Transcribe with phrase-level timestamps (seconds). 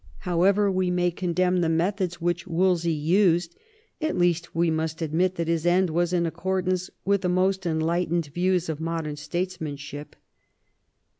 [0.21, 3.55] However we may condemn the methods which Wolsey used,
[4.01, 8.25] at least we must admit that his end was in accordance with the most enlightened
[8.25, 10.15] views of modem statesmanship.